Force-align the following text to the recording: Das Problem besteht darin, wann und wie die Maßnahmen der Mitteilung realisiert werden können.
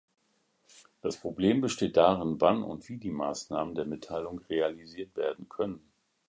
Das 1.01 1.15
Problem 1.17 1.61
besteht 1.61 1.95
darin, 1.95 2.41
wann 2.41 2.63
und 2.63 2.89
wie 2.89 2.97
die 2.97 3.11
Maßnahmen 3.11 3.75
der 3.75 3.85
Mitteilung 3.85 4.39
realisiert 4.49 5.15
werden 5.15 5.47
können. 5.47 5.91